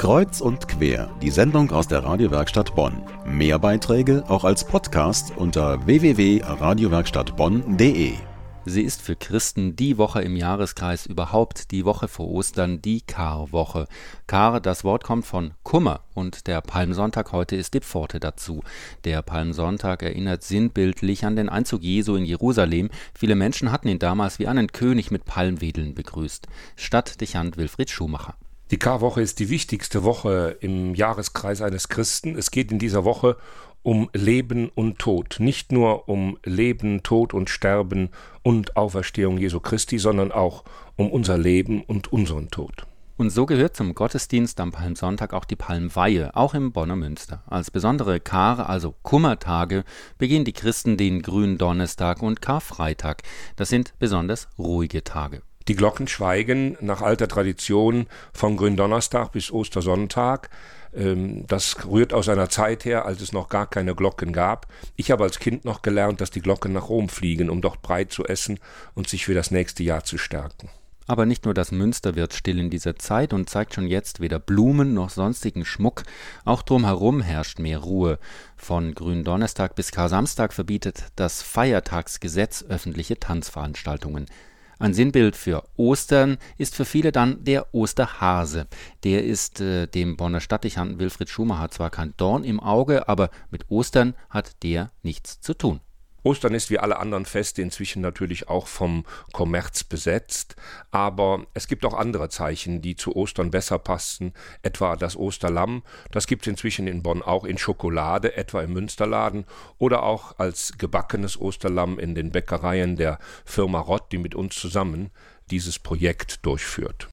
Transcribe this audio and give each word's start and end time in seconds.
Kreuz 0.00 0.40
und 0.40 0.66
quer, 0.66 1.10
die 1.20 1.28
Sendung 1.28 1.70
aus 1.72 1.86
der 1.86 2.02
Radiowerkstatt 2.02 2.74
Bonn. 2.74 3.02
Mehr 3.26 3.58
Beiträge 3.58 4.24
auch 4.28 4.44
als 4.44 4.64
Podcast 4.64 5.34
unter 5.36 5.84
www.radiowerkstattbonn.de. 5.84 8.14
Sie 8.64 8.82
ist 8.82 9.02
für 9.02 9.14
Christen 9.14 9.76
die 9.76 9.98
Woche 9.98 10.22
im 10.22 10.36
Jahreskreis 10.36 11.04
überhaupt, 11.04 11.70
die 11.70 11.84
Woche 11.84 12.08
vor 12.08 12.30
Ostern, 12.30 12.80
die 12.80 13.02
Karwoche. 13.02 13.86
Kar, 14.26 14.60
das 14.60 14.84
Wort 14.84 15.04
kommt 15.04 15.26
von 15.26 15.50
Kummer 15.64 16.00
und 16.14 16.46
der 16.46 16.62
Palmsonntag 16.62 17.32
heute 17.32 17.56
ist 17.56 17.74
die 17.74 17.80
Pforte 17.80 18.20
dazu. 18.20 18.62
Der 19.04 19.20
Palmsonntag 19.20 20.02
erinnert 20.02 20.42
sinnbildlich 20.42 21.26
an 21.26 21.36
den 21.36 21.50
Einzug 21.50 21.82
Jesu 21.82 22.16
in 22.16 22.24
Jerusalem. 22.24 22.88
Viele 23.12 23.34
Menschen 23.34 23.70
hatten 23.70 23.88
ihn 23.88 23.98
damals 23.98 24.38
wie 24.38 24.48
einen 24.48 24.72
König 24.72 25.10
mit 25.10 25.26
Palmwedeln 25.26 25.94
begrüßt. 25.94 26.46
Stadtdechant 26.76 27.58
Wilfried 27.58 27.90
Schumacher. 27.90 28.34
Die 28.70 28.78
Karwoche 28.78 29.20
ist 29.20 29.40
die 29.40 29.48
wichtigste 29.48 30.04
Woche 30.04 30.56
im 30.60 30.94
Jahreskreis 30.94 31.60
eines 31.60 31.88
Christen. 31.88 32.36
Es 32.36 32.52
geht 32.52 32.70
in 32.70 32.78
dieser 32.78 33.04
Woche 33.04 33.36
um 33.82 34.08
Leben 34.12 34.68
und 34.68 35.00
Tod. 35.00 35.38
Nicht 35.40 35.72
nur 35.72 36.08
um 36.08 36.38
Leben, 36.44 37.02
Tod 37.02 37.34
und 37.34 37.50
Sterben 37.50 38.10
und 38.44 38.76
Auferstehung 38.76 39.38
Jesu 39.38 39.58
Christi, 39.58 39.98
sondern 39.98 40.30
auch 40.30 40.62
um 40.94 41.10
unser 41.10 41.36
Leben 41.36 41.82
und 41.82 42.12
unseren 42.12 42.48
Tod. 42.50 42.86
Und 43.16 43.30
so 43.30 43.44
gehört 43.44 43.76
zum 43.76 43.94
Gottesdienst 43.96 44.60
am 44.60 44.70
Palmsonntag 44.70 45.34
auch 45.34 45.44
die 45.44 45.56
Palmweihe, 45.56 46.36
auch 46.36 46.54
im 46.54 46.70
Bonner 46.70 46.96
Münster. 46.96 47.42
Als 47.48 47.72
besondere 47.72 48.20
Kar, 48.20 48.70
also 48.70 48.94
Kummertage, 49.02 49.82
begehen 50.16 50.44
die 50.44 50.52
Christen 50.52 50.96
den 50.96 51.22
Gründonnerstag 51.22 52.22
und 52.22 52.40
Karfreitag. 52.40 53.24
Das 53.56 53.68
sind 53.68 53.94
besonders 53.98 54.48
ruhige 54.58 55.02
Tage. 55.02 55.42
Die 55.70 55.76
Glocken 55.76 56.08
schweigen 56.08 56.76
nach 56.80 57.00
alter 57.00 57.28
Tradition 57.28 58.08
von 58.32 58.56
Gründonnerstag 58.56 59.30
bis 59.30 59.52
Ostersonntag. 59.52 60.50
Ähm, 60.92 61.46
das 61.46 61.86
rührt 61.86 62.12
aus 62.12 62.28
einer 62.28 62.48
Zeit 62.48 62.84
her, 62.84 63.06
als 63.06 63.20
es 63.20 63.32
noch 63.32 63.48
gar 63.48 63.70
keine 63.70 63.94
Glocken 63.94 64.32
gab. 64.32 64.66
Ich 64.96 65.12
habe 65.12 65.22
als 65.22 65.38
Kind 65.38 65.64
noch 65.64 65.82
gelernt, 65.82 66.20
dass 66.20 66.32
die 66.32 66.40
Glocken 66.40 66.72
nach 66.72 66.88
Rom 66.88 67.08
fliegen, 67.08 67.48
um 67.48 67.60
dort 67.60 67.82
breit 67.82 68.10
zu 68.10 68.24
essen 68.24 68.58
und 68.96 69.08
sich 69.08 69.24
für 69.24 69.34
das 69.34 69.52
nächste 69.52 69.84
Jahr 69.84 70.02
zu 70.02 70.18
stärken. 70.18 70.70
Aber 71.06 71.24
nicht 71.24 71.44
nur 71.44 71.54
das 71.54 71.70
Münster 71.70 72.16
wird 72.16 72.34
still 72.34 72.58
in 72.58 72.70
dieser 72.70 72.96
Zeit 72.96 73.32
und 73.32 73.48
zeigt 73.48 73.74
schon 73.74 73.86
jetzt 73.86 74.18
weder 74.18 74.40
Blumen 74.40 74.92
noch 74.92 75.10
sonstigen 75.10 75.64
Schmuck, 75.64 76.02
auch 76.44 76.62
drumherum 76.62 77.20
herrscht 77.20 77.60
mehr 77.60 77.78
Ruhe. 77.78 78.18
Von 78.56 78.92
Gründonnerstag 78.92 79.76
bis 79.76 79.92
Kar-Samstag 79.92 80.52
verbietet 80.52 81.04
das 81.14 81.42
Feiertagsgesetz 81.42 82.64
öffentliche 82.68 83.20
Tanzveranstaltungen. 83.20 84.26
Ein 84.80 84.94
Sinnbild 84.94 85.36
für 85.36 85.62
Ostern 85.76 86.38
ist 86.56 86.74
für 86.74 86.86
viele 86.86 87.12
dann 87.12 87.44
der 87.44 87.74
Osterhase. 87.74 88.66
Der 89.04 89.22
ist 89.22 89.60
äh, 89.60 89.86
dem 89.86 90.16
Bonner 90.16 90.40
Stadtdechanten 90.40 90.98
Wilfried 90.98 91.28
Schumacher 91.28 91.70
zwar 91.70 91.90
kein 91.90 92.14
Dorn 92.16 92.44
im 92.44 92.60
Auge, 92.60 93.06
aber 93.06 93.28
mit 93.50 93.70
Ostern 93.70 94.14
hat 94.30 94.62
der 94.62 94.90
nichts 95.02 95.38
zu 95.42 95.52
tun. 95.52 95.80
Ostern 96.22 96.54
ist 96.54 96.70
wie 96.70 96.78
alle 96.78 96.98
anderen 96.98 97.24
Feste 97.24 97.62
inzwischen 97.62 98.02
natürlich 98.02 98.48
auch 98.48 98.66
vom 98.66 99.04
Kommerz 99.32 99.84
besetzt, 99.84 100.56
aber 100.90 101.46
es 101.54 101.66
gibt 101.66 101.84
auch 101.84 101.94
andere 101.94 102.28
Zeichen, 102.28 102.82
die 102.82 102.96
zu 102.96 103.16
Ostern 103.16 103.50
besser 103.50 103.78
passen, 103.78 104.34
etwa 104.62 104.96
das 104.96 105.16
Osterlamm, 105.16 105.82
das 106.10 106.26
gibt 106.26 106.42
es 106.42 106.50
inzwischen 106.50 106.86
in 106.86 107.02
Bonn 107.02 107.22
auch 107.22 107.44
in 107.44 107.58
Schokolade, 107.58 108.36
etwa 108.36 108.62
im 108.62 108.72
Münsterladen, 108.72 109.44
oder 109.78 110.02
auch 110.02 110.38
als 110.38 110.74
gebackenes 110.76 111.40
Osterlamm 111.40 111.98
in 111.98 112.14
den 112.14 112.30
Bäckereien 112.30 112.96
der 112.96 113.18
Firma 113.44 113.80
Rott, 113.80 114.12
die 114.12 114.18
mit 114.18 114.34
uns 114.34 114.56
zusammen 114.56 115.10
dieses 115.50 115.78
Projekt 115.78 116.44
durchführt. 116.44 117.08